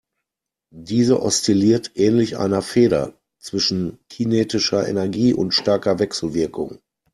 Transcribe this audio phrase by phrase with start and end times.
[0.73, 6.79] Diese oszilliert ähnlich einer Feder zwischen kinetischer Energie und starker Wechselwirkung.